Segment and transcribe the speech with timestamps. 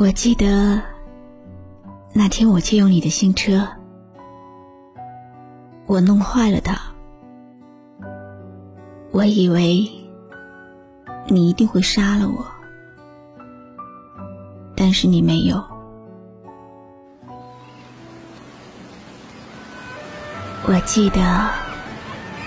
[0.00, 0.80] 我记得
[2.14, 3.68] 那天我借用你的新车，
[5.84, 6.74] 我弄坏了它。
[9.10, 9.86] 我以为
[11.28, 12.46] 你一定会杀了我，
[14.74, 15.62] 但是你没有。
[20.64, 21.50] 我记得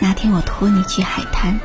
[0.00, 1.56] 那天我拖你去海滩。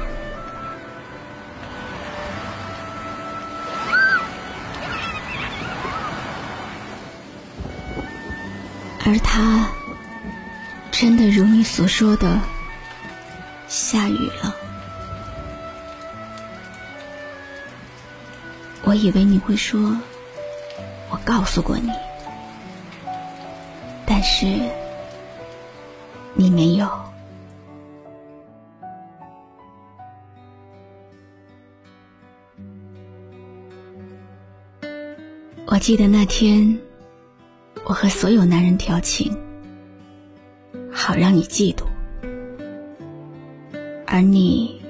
[9.04, 9.68] 而他
[10.92, 12.40] 真的如你所说的
[13.68, 14.56] 下雨了。
[18.84, 19.98] 我以为你会说，
[21.10, 21.90] 我告诉过你，
[24.06, 24.46] 但是
[26.34, 26.90] 你没有。
[35.66, 36.78] 我记得那天。
[37.84, 39.36] 我和所有男人调情，
[40.92, 41.84] 好让你嫉妒，
[44.08, 44.82] 而你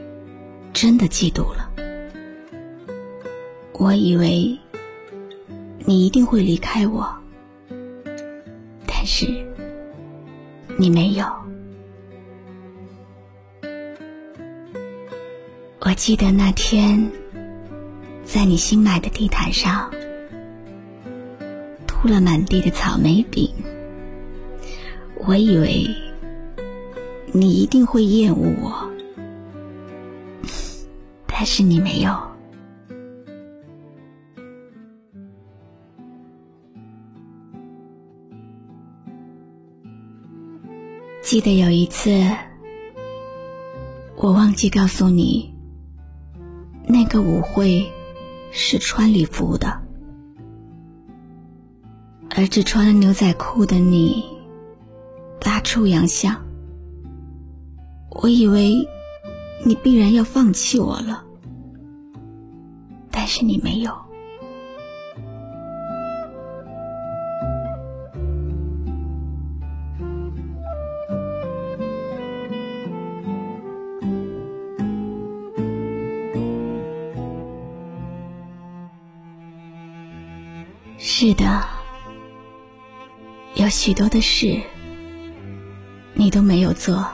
[0.72, 1.72] 真的嫉妒了。
[3.74, 4.56] 我以为
[5.80, 7.12] 你一定会离开我，
[8.86, 9.26] 但是
[10.78, 11.26] 你没有。
[15.80, 17.12] 我记得那天，
[18.24, 19.92] 在你新买的地毯上。
[22.02, 23.48] 铺了满地的草莓饼，
[25.24, 25.88] 我以为
[27.32, 28.90] 你一定会厌恶我，
[31.28, 32.20] 但是你没有。
[41.22, 42.10] 记得有一次，
[44.16, 45.54] 我忘记告诉你，
[46.88, 47.88] 那个舞会
[48.52, 49.91] 是穿礼服的。
[52.42, 54.26] 而只穿了牛仔裤的你，
[55.40, 56.36] 大出洋相。
[58.10, 58.84] 我以为
[59.64, 61.24] 你必然要放弃我了，
[63.12, 63.96] 但是你没有。
[80.98, 81.81] 是的。
[83.62, 84.60] 有许多的事，
[86.16, 87.08] 你都没有做，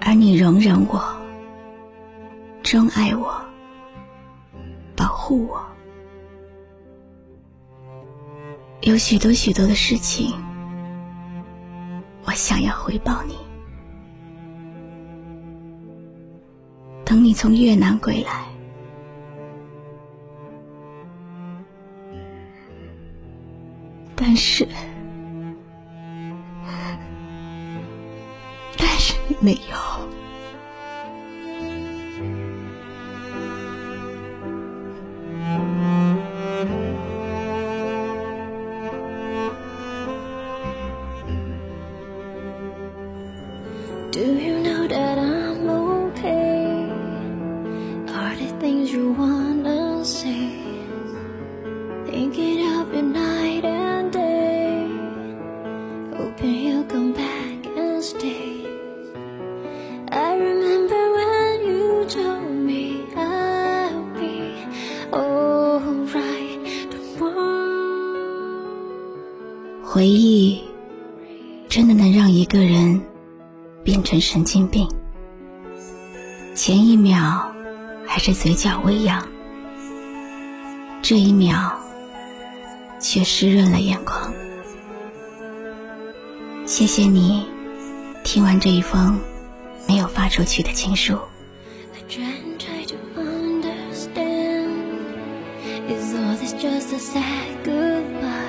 [0.00, 1.04] 而你容忍我，
[2.62, 3.34] 钟爱我，
[4.94, 5.60] 保护我。
[8.82, 10.32] 有许多许多的事情，
[12.24, 13.34] 我想要回报你。
[17.04, 18.46] 等你从越南归来。
[24.35, 24.67] 是，
[28.77, 29.81] 但是你没有。
[69.96, 70.62] 回忆
[71.70, 73.00] 真的能让一个人
[73.82, 74.86] 变成神经病。
[76.54, 77.50] 前一秒
[78.04, 79.26] 还是嘴角微扬，
[81.00, 81.80] 这一秒
[83.00, 84.34] 却湿润了眼眶。
[86.66, 87.46] 谢谢你
[88.22, 89.18] 听完这一封
[89.88, 91.18] 没有发出去的情书。
[97.66, 98.45] thinking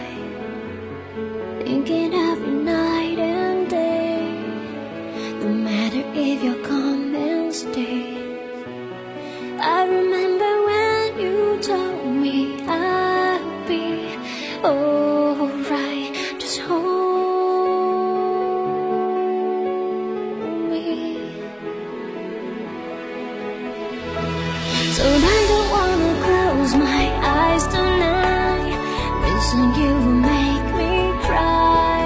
[9.60, 14.16] I remember when you told me I'll be
[14.64, 16.14] alright.
[16.40, 16.78] Just hold
[20.70, 21.34] me.
[24.94, 28.78] So I don't wanna close my eyes tonight.
[29.24, 30.94] Missing you will make me
[31.26, 32.06] cry.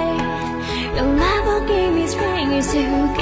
[0.96, 3.21] Your love will give me strength to.